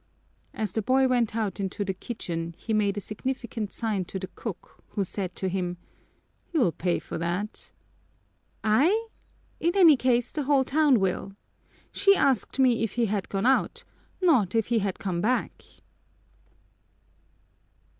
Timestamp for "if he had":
12.83-13.29, 14.55-14.97